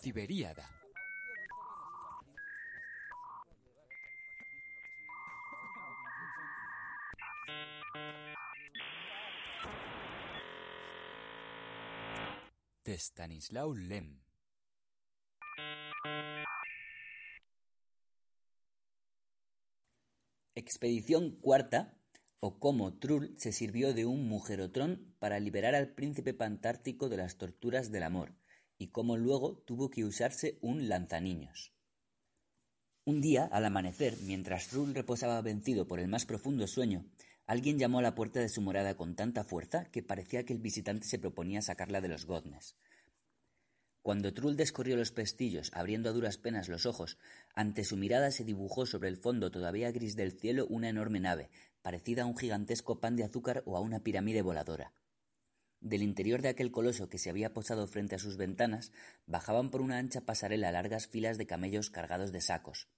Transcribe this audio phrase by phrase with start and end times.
[0.00, 0.64] Ciberíada.
[12.84, 14.20] De Stanislaw Lem.
[20.54, 21.99] Expedición cuarta
[22.40, 27.36] o cómo Trull se sirvió de un mujerotrón para liberar al príncipe pantártico de las
[27.36, 28.34] torturas del amor,
[28.78, 31.74] y cómo luego tuvo que usarse un lanzaniños.
[33.04, 37.04] Un día, al amanecer, mientras Trull reposaba vencido por el más profundo sueño,
[37.46, 40.60] alguien llamó a la puerta de su morada con tanta fuerza que parecía que el
[40.60, 42.76] visitante se proponía sacarla de los goznes.
[44.02, 47.18] Cuando Trull descorrió los pestillos, abriendo a duras penas los ojos,
[47.54, 51.50] ante su mirada se dibujó sobre el fondo todavía gris del cielo una enorme nave,
[51.82, 54.92] parecida a un gigantesco pan de azúcar o a una pirámide voladora.
[55.80, 58.92] Del interior de aquel coloso que se había posado frente a sus ventanas
[59.26, 62.88] bajaban por una ancha pasarela largas filas de camellos cargados de sacos.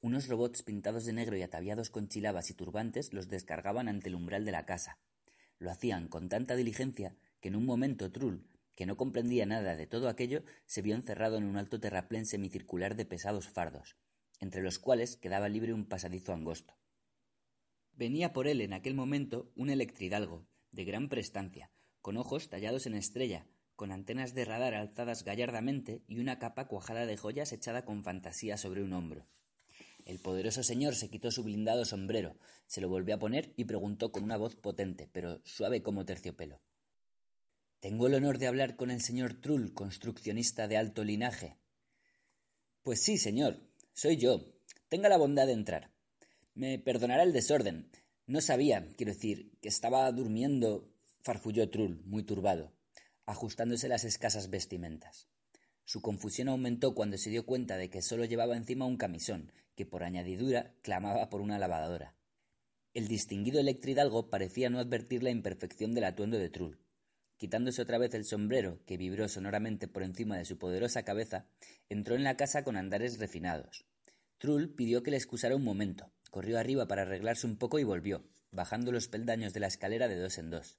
[0.00, 4.16] Unos robots pintados de negro y ataviados con chilabas y turbantes los descargaban ante el
[4.16, 4.98] umbral de la casa.
[5.58, 9.86] Lo hacían con tanta diligencia que en un momento Trull, que no comprendía nada de
[9.86, 13.96] todo aquello, se vio encerrado en un alto terraplén semicircular de pesados fardos,
[14.40, 16.74] entre los cuales quedaba libre un pasadizo angosto.
[17.96, 21.70] Venía por él en aquel momento un electridalgo, de gran prestancia,
[22.02, 27.06] con ojos tallados en estrella, con antenas de radar alzadas gallardamente y una capa cuajada
[27.06, 29.26] de joyas echada con fantasía sobre un hombro.
[30.04, 32.36] El poderoso señor se quitó su blindado sombrero,
[32.66, 36.60] se lo volvió a poner y preguntó con una voz potente, pero suave como terciopelo.
[37.80, 41.56] ¿Tengo el honor de hablar con el señor Trull, construccionista de alto linaje?
[42.82, 43.58] Pues sí, señor,
[43.94, 44.52] soy yo.
[44.88, 45.95] Tenga la bondad de entrar.
[46.56, 47.90] Me perdonará el desorden.
[48.26, 50.90] No sabía, quiero decir, que estaba durmiendo,
[51.20, 52.72] farfulló Trull, muy turbado,
[53.26, 55.28] ajustándose las escasas vestimentas.
[55.84, 59.84] Su confusión aumentó cuando se dio cuenta de que solo llevaba encima un camisón, que
[59.84, 62.16] por añadidura clamaba por una lavadora.
[62.94, 66.80] El distinguido electridalgo parecía no advertir la imperfección del atuendo de Trull.
[67.36, 71.50] Quitándose otra vez el sombrero, que vibró sonoramente por encima de su poderosa cabeza,
[71.90, 73.84] entró en la casa con andares refinados.
[74.38, 78.22] Trull pidió que le excusara un momento, corrió arriba para arreglarse un poco y volvió,
[78.50, 80.78] bajando los peldaños de la escalera de dos en dos.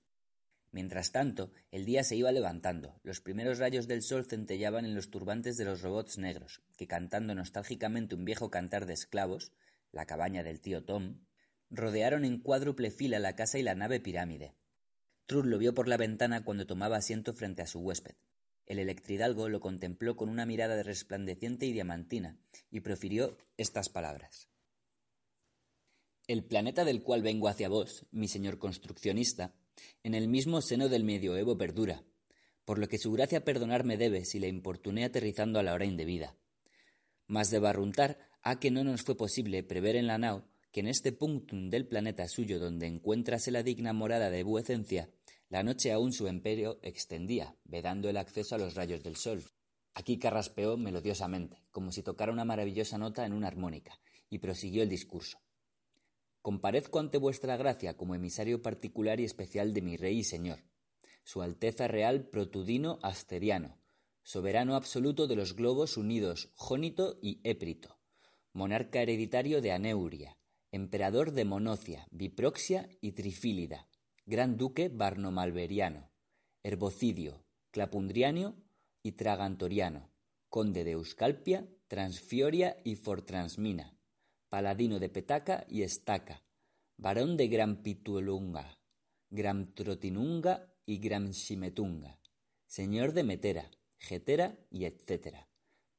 [0.71, 5.09] Mientras tanto, el día se iba levantando, los primeros rayos del sol centellaban en los
[5.09, 9.51] turbantes de los robots negros, que cantando nostálgicamente un viejo cantar de esclavos,
[9.91, 11.21] la cabaña del tío Tom,
[11.71, 14.53] rodearon en cuádruple fila la casa y la nave pirámide.
[15.25, 18.13] Trull lo vio por la ventana cuando tomaba asiento frente a su huésped.
[18.67, 22.37] El electridalgo lo contempló con una mirada resplandeciente y diamantina,
[22.69, 24.47] y profirió estas palabras.
[26.27, 29.55] El planeta del cual vengo hacia vos, mi señor construccionista,
[30.03, 32.03] en el mismo seno del medioevo perdura,
[32.65, 36.35] por lo que su gracia perdonarme debe si le importuné aterrizando a la hora indebida.
[37.27, 40.43] Mas de barruntar a que no nos fue posible prever en la nao
[40.73, 45.09] que en este punctum del planeta suyo donde encuéntrase la digna morada de vuecencia,
[45.47, 49.45] la noche aún su imperio extendía, vedando el acceso a los rayos del sol.
[49.93, 53.97] Aquí carraspeó melodiosamente, como si tocara una maravillosa nota en una armónica,
[54.29, 55.39] y prosiguió el discurso.
[56.47, 60.63] Comparezco ante vuestra gracia como emisario particular y especial de mi rey y señor,
[61.25, 63.81] su Alteza Real Protudino Asteriano,
[64.23, 67.99] soberano absoluto de los globos unidos Jónito y Éprito,
[68.53, 70.37] monarca hereditario de Aneuria,
[70.71, 73.89] emperador de Monocia, Biproxia y Trifílida,
[74.25, 76.13] gran duque barnomalveriano,
[76.63, 78.55] herbocidio, clapundriano
[79.03, 80.13] y tragantoriano,
[80.47, 83.96] conde de Euscalpia, Transfioria y Fortransmina,
[84.49, 86.43] paladino de Petaca y Estaca,
[86.95, 88.79] varón de Gran Pituelunga,
[89.29, 92.19] Gran Trotinunga y Gran Shimetunga,
[92.65, 95.49] señor de Metera, Getera y etcétera,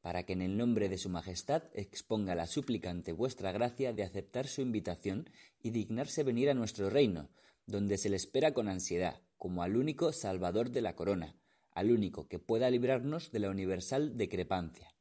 [0.01, 4.03] para que en el nombre de su Majestad exponga la súplica ante vuestra gracia de
[4.03, 5.29] aceptar su invitación
[5.61, 7.31] y dignarse venir a nuestro reino,
[7.67, 11.37] donde se le espera con ansiedad, como al único Salvador de la corona,
[11.73, 14.95] al único que pueda librarnos de la universal decrepancia.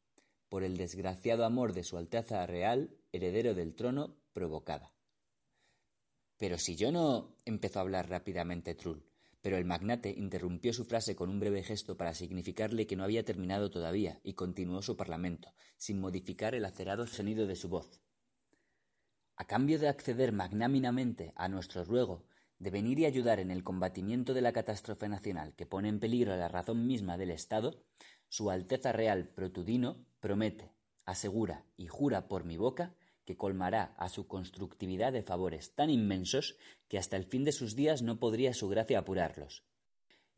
[0.49, 4.93] Por el desgraciado amor de su Alteza Real, heredero del trono, provocada.
[6.37, 7.35] Pero si yo no.
[7.45, 9.03] empezó a hablar rápidamente Trull,
[9.41, 13.25] pero el magnate interrumpió su frase con un breve gesto para significarle que no había
[13.25, 18.01] terminado todavía, y continuó su parlamento, sin modificar el acerado sonido de su voz.
[19.35, 22.25] A cambio de acceder magnáminamente a nuestro ruego
[22.59, 26.35] de venir y ayudar en el combatimiento de la catástrofe nacional que pone en peligro
[26.35, 27.83] la razón misma del Estado,
[28.29, 30.73] su Alteza Real Protudino promete,
[31.05, 32.95] asegura y jura por mi boca
[33.27, 36.55] que colmará a su constructividad de favores tan inmensos
[36.87, 39.65] que hasta el fin de sus días no podría su gracia apurarlos.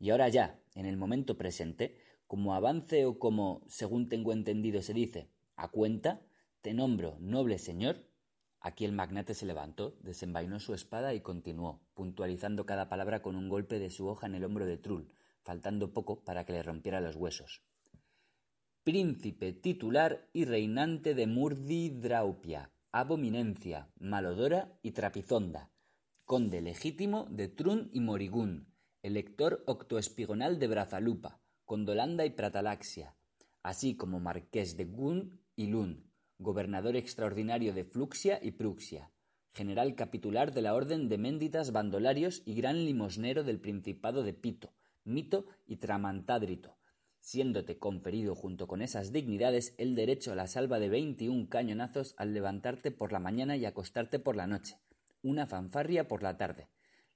[0.00, 4.92] Y ahora ya, en el momento presente, como avance o como, según tengo entendido, se
[4.92, 6.20] dice, a cuenta,
[6.62, 8.08] te nombro noble señor.
[8.60, 13.48] Aquí el magnate se levantó, desenvainó su espada y continuó, puntualizando cada palabra con un
[13.48, 17.00] golpe de su hoja en el hombro de Trull, faltando poco para que le rompiera
[17.00, 17.62] los huesos.
[18.82, 25.70] Príncipe titular y reinante de Murdi Draupia, Abominencia, Malodora y Trapizonda,
[26.24, 28.66] conde legítimo de Trun y Morigún,
[29.04, 33.14] elector octoespigonal de Brazalupa, Condolanda y Pratalaxia,
[33.62, 39.12] así como marqués de Gun y Lun, gobernador extraordinario de Fluxia y Pruxia,
[39.52, 44.72] general capitular de la Orden de Ménditas Bandolarios y gran limosnero del Principado de Pito,
[45.04, 46.76] Mito y Tramantádrito,
[47.20, 52.32] siéndote conferido junto con esas dignidades el derecho a la salva de veintiún cañonazos al
[52.34, 54.78] levantarte por la mañana y acostarte por la noche,
[55.22, 56.68] una fanfarria por la tarde,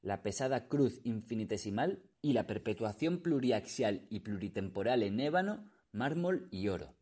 [0.02, 6.94] la pesada cruz infinitesimal y la perpetuación pluriaxial y pluritemporal en ébano, mármol y oro.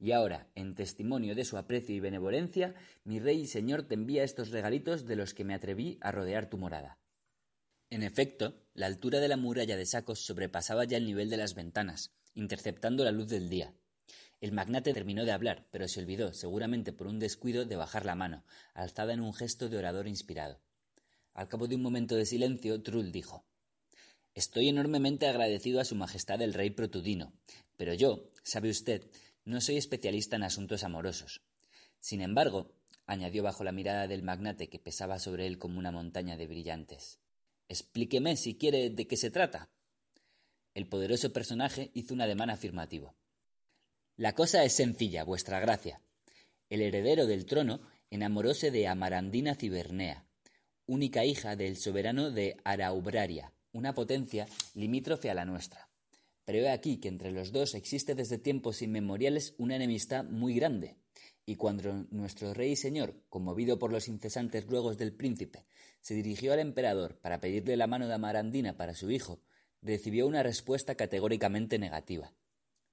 [0.00, 2.74] Y ahora, en testimonio de su aprecio y benevolencia,
[3.04, 6.50] mi rey y señor te envía estos regalitos de los que me atreví a rodear
[6.50, 6.98] tu morada.
[7.88, 11.54] En efecto, la altura de la muralla de Sacos sobrepasaba ya el nivel de las
[11.54, 13.74] ventanas, interceptando la luz del día.
[14.40, 18.14] El magnate terminó de hablar, pero se olvidó, seguramente por un descuido, de bajar la
[18.14, 18.44] mano,
[18.74, 20.60] alzada en un gesto de orador inspirado.
[21.34, 23.44] Al cabo de un momento de silencio, Trull dijo
[24.34, 27.32] Estoy enormemente agradecido a Su Majestad el Rey Protudino,
[27.76, 29.08] pero yo, sabe usted,
[29.44, 31.42] no soy especialista en asuntos amorosos.
[32.00, 32.72] Sin embargo,
[33.06, 37.20] añadió bajo la mirada del magnate que pesaba sobre él como una montaña de brillantes.
[37.68, 39.70] Explíqueme, si quiere, de qué se trata.
[40.74, 43.14] El poderoso personaje hizo un ademán afirmativo.
[44.16, 46.00] La cosa es sencilla, vuestra gracia.
[46.70, 47.80] El heredero del trono
[48.10, 50.26] enamoróse de Amarandina Cibernea,
[50.86, 55.88] única hija del soberano de Araubraria, una potencia limítrofe a la nuestra.
[56.44, 60.96] Pero he aquí que entre los dos existe desde tiempos inmemoriales una enemistad muy grande,
[61.46, 65.64] y cuando nuestro rey y señor, conmovido por los incesantes ruegos del príncipe,
[66.00, 69.40] se dirigió al emperador para pedirle la mano de Amarandina para su hijo,
[69.82, 72.32] recibió una respuesta categóricamente negativa.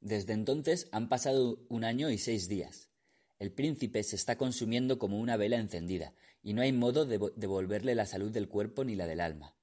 [0.02, 2.90] Desde entonces han pasado un año y seis días.
[3.38, 7.96] El príncipe se está consumiendo como una vela encendida, y no hay modo de devolverle
[7.96, 9.56] la salud del cuerpo ni la del alma.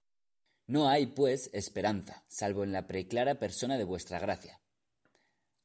[0.67, 4.61] No hay, pues, esperanza, salvo en la preclara persona de vuestra gracia.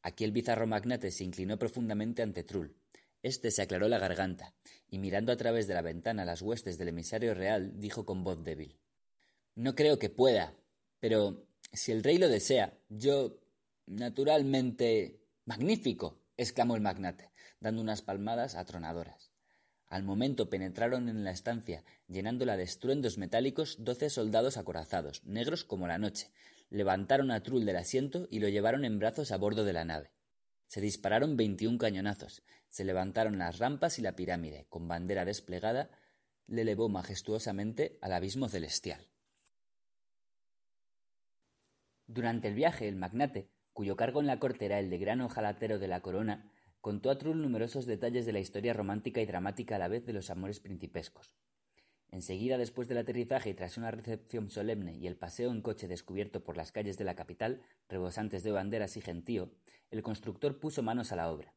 [0.02, 2.76] Aquí el bizarro magnate se inclinó profundamente ante Trull.
[3.24, 4.56] Este se aclaró la garganta,
[4.90, 8.44] y mirando a través de la ventana las huestes del emisario real, dijo con voz
[8.44, 8.78] débil
[9.56, 10.56] No creo que pueda,
[11.00, 13.40] pero si el rey lo desea, yo.
[13.86, 15.20] naturalmente.
[15.46, 16.22] magnífico.
[16.38, 19.32] exclamó el magnate, dando unas palmadas atronadoras.
[19.88, 25.88] Al momento penetraron en la estancia, llenándola de estruendos metálicos, doce soldados acorazados, negros como
[25.88, 26.32] la noche.
[26.70, 30.12] Levantaron a Trull del asiento y lo llevaron en brazos a bordo de la nave.
[30.68, 35.90] Se dispararon veintiún cañonazos, se levantaron las rampas y la pirámide, con bandera desplegada,
[36.48, 39.11] le elevó majestuosamente al abismo celestial.
[42.14, 45.80] Durante el viaje, el magnate, cuyo cargo en la corte era el de gran ojalatero
[45.80, 49.80] de la corona, contó a Trull numerosos detalles de la historia romántica y dramática a
[49.80, 51.38] la vez de los amores principescos.
[52.10, 56.44] Enseguida, después del aterrizaje y tras una recepción solemne y el paseo en coche descubierto
[56.44, 59.54] por las calles de la capital, rebosantes de banderas y gentío,
[59.90, 61.54] el constructor puso manos a la obra.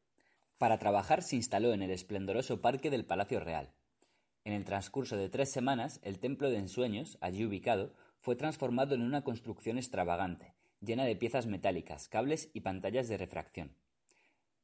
[0.57, 3.73] Para trabajar se instaló en el esplendoroso parque del Palacio Real.
[4.45, 7.93] En el transcurso de tres semanas, el templo de ensueños, allí ubicado,
[8.25, 13.75] fue transformado en una construcción extravagante, llena de piezas metálicas, cables y pantallas de refracción.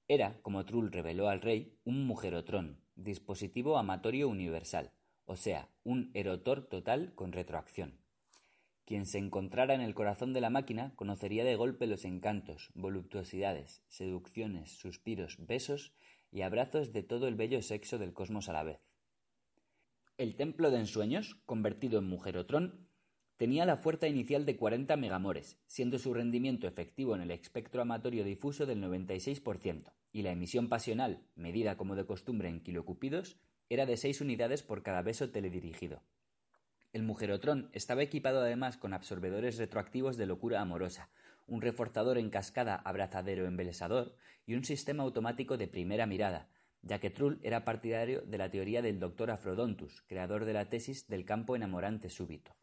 [0.07, 4.91] Era, como Trull reveló al rey, un mujerotrón, dispositivo amatorio universal,
[5.25, 8.01] o sea, un erotor total con retroacción.
[8.85, 13.83] Quien se encontrara en el corazón de la máquina conocería de golpe los encantos, voluptuosidades,
[13.87, 15.93] seducciones, suspiros, besos
[16.31, 18.81] y abrazos de todo el bello sexo del cosmos a la vez.
[20.17, 22.89] El templo de ensueños, convertido en mujerotrón,
[23.41, 28.23] Tenía la fuerza inicial de 40 megamores, siendo su rendimiento efectivo en el espectro amatorio
[28.23, 33.97] difuso del 96%, y la emisión pasional, medida como de costumbre en kilocupidos, era de
[33.97, 36.03] 6 unidades por cada beso teledirigido.
[36.93, 41.09] El mujerotrón estaba equipado además con absorbedores retroactivos de locura amorosa,
[41.47, 46.47] un reforzador en cascada abrazadero embelesador y un sistema automático de primera mirada,
[46.83, 51.07] ya que Trull era partidario de la teoría del doctor Afrodontus, creador de la tesis
[51.07, 52.53] del campo enamorante súbito.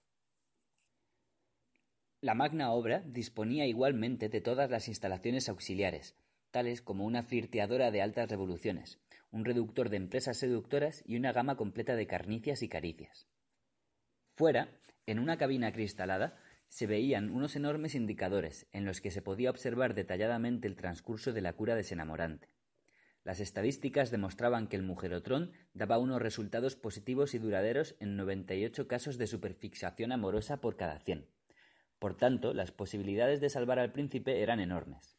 [2.21, 6.17] La magna obra disponía igualmente de todas las instalaciones auxiliares,
[6.51, 8.99] tales como una flirteadora de altas revoluciones,
[9.31, 13.29] un reductor de empresas seductoras y una gama completa de carnicias y caricias.
[14.35, 14.69] Fuera,
[15.07, 19.95] en una cabina cristalada, se veían unos enormes indicadores en los que se podía observar
[19.95, 22.49] detalladamente el transcurso de la cura desenamorante.
[23.23, 29.19] Las estadísticas demostraban que el mujerotrón daba unos resultados positivos y duraderos en 98 casos
[29.19, 31.38] de superfixación amorosa por cada 100.
[31.99, 35.17] Por tanto, las posibilidades de salvar al príncipe eran enormes.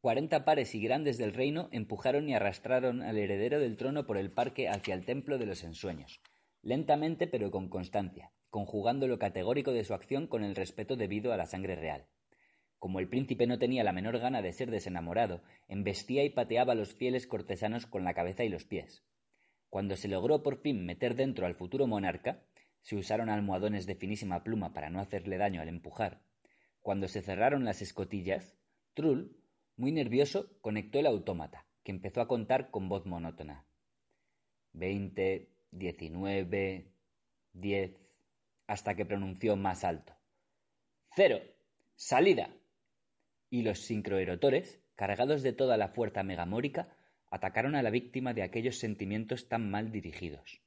[0.00, 4.30] Cuarenta pares y grandes del reino empujaron y arrastraron al heredero del trono por el
[4.30, 6.20] parque hacia el templo de los ensueños,
[6.60, 11.38] lentamente pero con constancia, conjugando lo categórico de su acción con el respeto debido a
[11.38, 12.06] la sangre real.
[12.78, 16.76] Como el príncipe no tenía la menor gana de ser desenamorado, embestía y pateaba a
[16.76, 19.02] los fieles cortesanos con la cabeza y los pies.
[19.70, 22.42] Cuando se logró por fin meter dentro al futuro monarca,
[22.84, 26.20] se usaron almohadones de finísima pluma para no hacerle daño al empujar.
[26.82, 28.54] Cuando se cerraron las escotillas,
[28.92, 29.42] Trull,
[29.76, 33.66] muy nervioso, conectó el autómata, que empezó a contar con voz monótona.
[34.74, 36.92] Veinte, diecinueve,
[37.54, 38.18] diez
[38.66, 40.14] hasta que pronunció más alto.
[41.16, 41.40] Cero.
[41.96, 42.50] Salida.
[43.48, 46.94] Y los sincroerotores, cargados de toda la fuerza megamórica,
[47.30, 50.63] atacaron a la víctima de aquellos sentimientos tan mal dirigidos.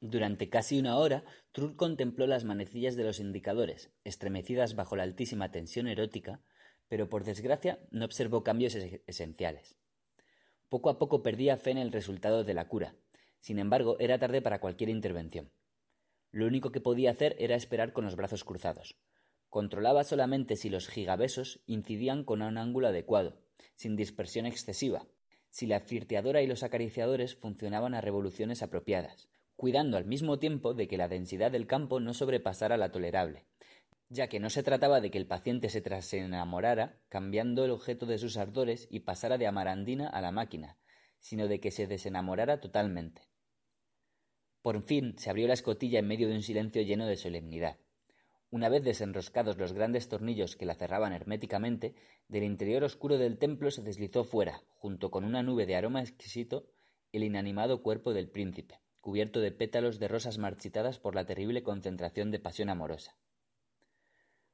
[0.00, 5.50] Durante casi una hora, Trull contempló las manecillas de los indicadores, estremecidas bajo la altísima
[5.50, 6.40] tensión erótica,
[6.88, 9.76] pero por desgracia no observó cambios esenciales.
[10.70, 12.94] Poco a poco perdía fe en el resultado de la cura.
[13.40, 15.50] Sin embargo, era tarde para cualquier intervención.
[16.30, 18.96] Lo único que podía hacer era esperar con los brazos cruzados.
[19.50, 23.42] Controlaba solamente si los gigabesos incidían con un ángulo adecuado,
[23.74, 25.06] sin dispersión excesiva,
[25.50, 29.28] si la flirteadora y los acariciadores funcionaban a revoluciones apropiadas,
[29.60, 33.44] cuidando al mismo tiempo de que la densidad del campo no sobrepasara la tolerable,
[34.08, 38.16] ya que no se trataba de que el paciente se trasenamorara cambiando el objeto de
[38.16, 40.78] sus ardores y pasara de amarandina a la máquina,
[41.18, 43.28] sino de que se desenamorara totalmente.
[44.62, 47.76] Por fin se abrió la escotilla en medio de un silencio lleno de solemnidad.
[48.48, 51.94] Una vez desenroscados los grandes tornillos que la cerraban herméticamente,
[52.28, 56.64] del interior oscuro del templo se deslizó fuera, junto con una nube de aroma exquisito,
[57.12, 62.30] el inanimado cuerpo del príncipe, cubierto de pétalos de rosas marchitadas por la terrible concentración
[62.30, 63.16] de pasión amorosa.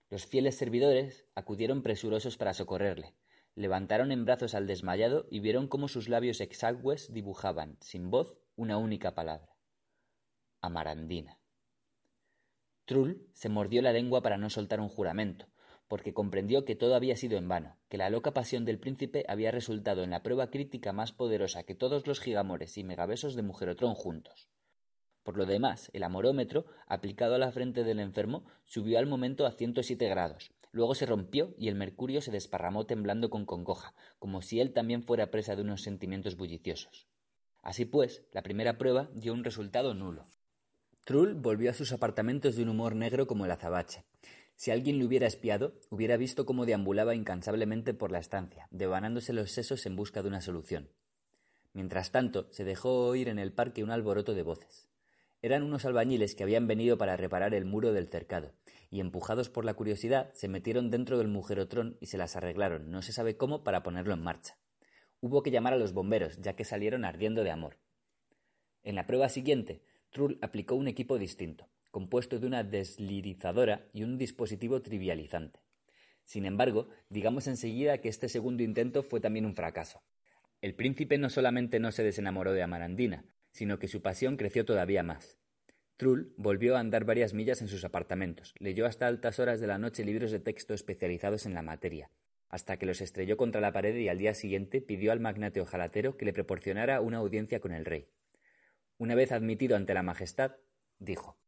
[0.08, 3.14] Los fieles servidores acudieron presurosos para socorrerle,
[3.54, 8.78] levantaron en brazos al desmayado y vieron cómo sus labios exagües dibujaban, sin voz, una
[8.78, 9.56] única palabra.
[10.60, 11.38] Amarandina.
[12.84, 15.46] Trull se mordió la lengua para no soltar un juramento,
[15.88, 19.50] porque comprendió que todo había sido en vano, que la loca pasión del príncipe había
[19.50, 23.94] resultado en la prueba crítica más poderosa que todos los gigamores y megabesos de Mujerotrón
[23.94, 24.48] juntos.
[25.22, 29.50] Por lo demás, el amorómetro, aplicado a la frente del enfermo, subió al momento a
[29.50, 30.52] 107 grados.
[30.70, 35.02] Luego se rompió y el mercurio se desparramó temblando con congoja, como si él también
[35.02, 37.08] fuera presa de unos sentimientos bulliciosos.
[37.60, 40.26] Así pues, la primera prueba dio un resultado nulo.
[41.04, 44.04] Trull volvió a sus apartamentos de un humor negro como el azabache.
[44.56, 49.52] Si alguien le hubiera espiado, hubiera visto cómo deambulaba incansablemente por la estancia, devanándose los
[49.52, 50.88] sesos en busca de una solución.
[51.74, 54.88] Mientras tanto, se dejó oír en el parque un alboroto de voces.
[55.42, 58.54] Eran unos albañiles que habían venido para reparar el muro del cercado,
[58.90, 63.02] y empujados por la curiosidad, se metieron dentro del mujerotrón y se las arreglaron, no
[63.02, 64.56] se sabe cómo, para ponerlo en marcha.
[65.20, 67.76] Hubo que llamar a los bomberos, ya que salieron ardiendo de amor.
[68.82, 74.18] En la prueba siguiente, Trull aplicó un equipo distinto, compuesto de una deslirizadora y un
[74.18, 75.60] dispositivo trivializante.
[76.26, 80.02] Sin embargo, digamos enseguida que este segundo intento fue también un fracaso.
[80.60, 85.02] El príncipe no solamente no se desenamoró de Amarandina, sino que su pasión creció todavía
[85.02, 85.38] más.
[85.96, 89.78] Trull volvió a andar varias millas en sus apartamentos, leyó hasta altas horas de la
[89.78, 92.10] noche libros de texto especializados en la materia,
[92.50, 96.18] hasta que los estrelló contra la pared y al día siguiente pidió al magnate ojalatero
[96.18, 98.06] que le proporcionara una audiencia con el rey.
[98.98, 100.56] Una vez admitido ante la Majestad,
[100.98, 101.38] dijo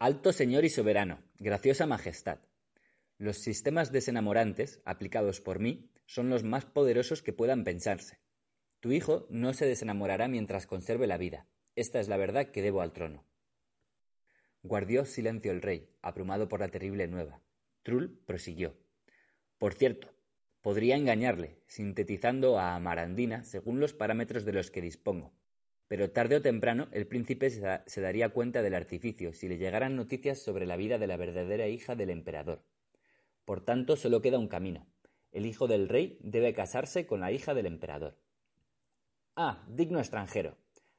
[0.00, 2.40] Alto Señor y Soberano, graciosa Majestad.
[3.16, 8.18] Los sistemas desenamorantes, aplicados por mí, son los más poderosos que puedan pensarse.
[8.80, 11.46] Tu hijo no se desenamorará mientras conserve la vida.
[11.76, 13.24] Esta es la verdad que debo al trono.
[14.64, 17.40] Guardió silencio el rey, abrumado por la terrible nueva.
[17.84, 18.76] Trull prosiguió.
[19.58, 20.12] Por cierto,
[20.60, 25.32] podría engañarle, sintetizando a Amarandina según los parámetros de los que dispongo,
[25.88, 30.38] pero tarde o temprano el príncipe se, daría cuenta del artificio si le llegaran noticias
[30.38, 32.64] sobre la vida de la verdadera hija del emperador.
[33.44, 34.86] Por tanto, solo queda un camino.
[35.30, 38.16] El hijo del rey debe casarse con la hija del emperador.
[39.36, 40.56] Ah, digno extranjero.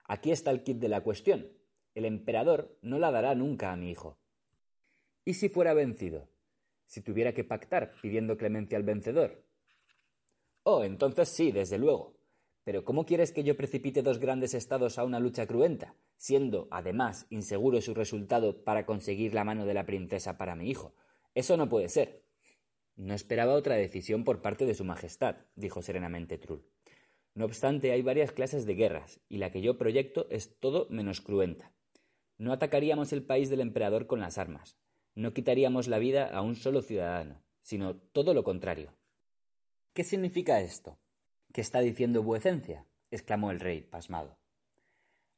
[0.08, 1.52] Aquí está el kit de la cuestión.
[1.96, 4.20] El emperador no la dará nunca a mi hijo.
[5.24, 6.30] ¿Y si fuera vencido?
[6.86, 9.44] Si tuviera que pactar pidiendo clemencia al vencedor.
[10.64, 12.16] Oh, entonces sí, desde luego
[12.66, 17.28] Pero ¿cómo quieres que yo precipite dos grandes estados a una lucha cruenta, siendo, además,
[17.30, 20.96] inseguro su resultado para conseguir la mano de la princesa para mi hijo?
[21.36, 22.24] Eso no puede ser.
[22.96, 26.66] No esperaba otra decisión por parte de su Majestad, dijo serenamente Trull.
[27.36, 31.22] No obstante, hay varias clases de guerras, y la que yo proyecto es todo menos
[31.22, 31.72] cruenta.
[32.40, 34.76] No atacaríamos el país del emperador con las armas,
[35.14, 38.92] no quitaríamos la vida a un solo ciudadano, sino todo lo contrario.
[39.94, 40.98] ¿Qué significa esto?
[41.56, 42.86] ¿Qué está diciendo vuecencia?
[43.12, 44.38] exclamó el rey, pasmado.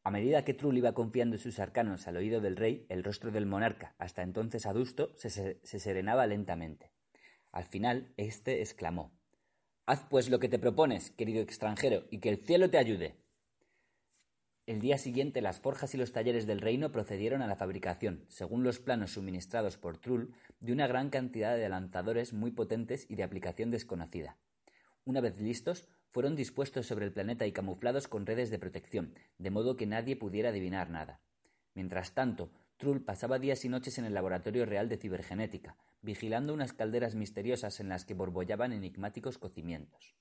[0.04, 3.46] A medida que Trull iba confiando sus arcanos al oído del rey, el rostro del
[3.46, 5.30] monarca, hasta entonces adusto, se,
[5.62, 6.92] se serenaba lentamente.
[7.52, 9.12] Al final, éste exclamó
[9.86, 13.14] Haz pues lo que te propones, querido extranjero, y que el cielo te ayude.
[14.66, 18.64] El día siguiente las forjas y los talleres del reino procedieron a la fabricación, según
[18.64, 23.22] los planos suministrados por Trull, de una gran cantidad de lanzadores muy potentes y de
[23.22, 24.40] aplicación desconocida.
[25.06, 29.52] Una vez listos, fueron dispuestos sobre el planeta y camuflados con redes de protección, de
[29.52, 31.22] modo que nadie pudiera adivinar nada.
[31.76, 36.74] Mientras tanto, Trull pasaba días y noches en el Laboratorio Real de Cibergenética, vigilando unas
[36.74, 40.16] calderas misteriosas en las que borbollaban enigmáticos cocimientos.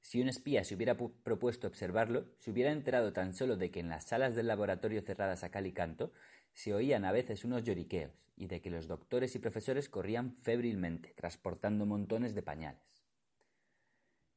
[0.00, 3.88] Si un espía se hubiera propuesto observarlo, se hubiera enterado tan solo de que en
[3.88, 6.12] las salas del laboratorio cerradas a cal y canto
[6.52, 11.14] se oían a veces unos lloriqueos y de que los doctores y profesores corrían febrilmente,
[11.16, 13.01] transportando montones de pañales.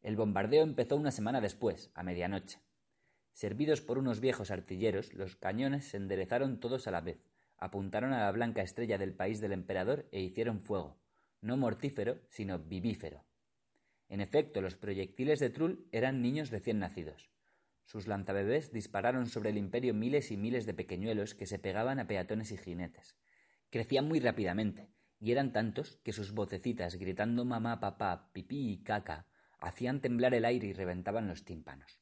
[0.05, 2.59] El bombardeo empezó una semana después, a medianoche.
[3.33, 7.23] Servidos por unos viejos artilleros, los cañones se enderezaron todos a la vez,
[7.57, 10.95] apuntaron a la blanca estrella del país del emperador e hicieron fuego,
[11.41, 13.23] no mortífero, sino vivífero.
[14.07, 17.31] En efecto, los proyectiles de Trull eran niños recién nacidos.
[17.85, 22.05] Sus lanzabebés dispararon sobre el imperio miles y miles de pequeñuelos que se pegaban a
[22.05, 23.15] peatones y jinetes.
[23.71, 24.87] Crecían muy rápidamente,
[25.19, 29.25] y eran tantos que sus vocecitas gritando mamá, papá, pipí y caca
[29.59, 31.99] hacían temblar el aire y reventaban los tímpanos.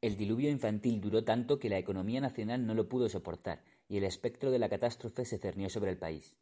[0.00, 4.04] El diluvio infantil duró tanto que la economía nacional no lo pudo soportar, y el
[4.04, 6.36] espectro de la catástrofe se cernió sobre el país.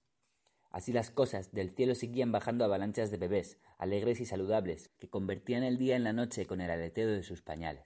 [0.70, 5.62] Así las cosas, del cielo seguían bajando avalanchas de bebés, alegres y saludables, que convertían
[5.62, 7.84] el día en la noche con el aleteo de sus pañales.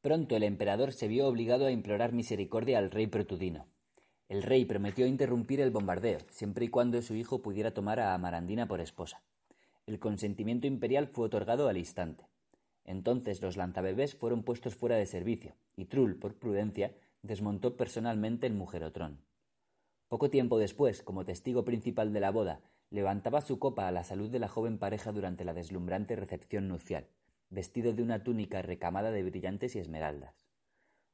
[0.00, 3.66] Pronto el emperador se vio obligado a implorar misericordia al rey Protudino.
[4.28, 8.68] El rey prometió interrumpir el bombardeo, siempre y cuando su hijo pudiera tomar a Amarandina
[8.68, 9.22] por esposa.
[9.88, 12.26] El consentimiento imperial fue otorgado al instante.
[12.84, 18.52] Entonces los lanzabebés fueron puestos fuera de servicio, y Trull, por prudencia, desmontó personalmente el
[18.52, 19.22] mujerotrón.
[20.06, 24.28] Poco tiempo después, como testigo principal de la boda, levantaba su copa a la salud
[24.28, 27.06] de la joven pareja durante la deslumbrante recepción nupcial,
[27.48, 30.34] vestido de una túnica recamada de brillantes y esmeraldas.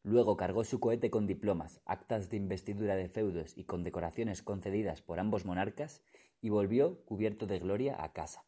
[0.03, 5.21] Luego cargó su cohete con diplomas, actas de investidura de feudos y condecoraciones concedidas por
[5.21, 6.03] ambos monarcas
[6.41, 8.45] y volvió, cubierto de gloria, a casa.